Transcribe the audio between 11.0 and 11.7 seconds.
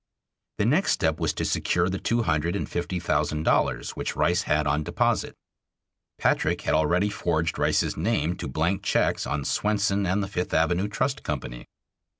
Company.